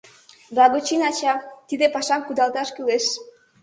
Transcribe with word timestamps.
—Благочин 0.55 1.01
ача, 1.09 1.33
тиде 1.67 1.85
пашам 1.95 2.21
кудалташ 2.23 2.69
кӱлеш. 2.75 3.05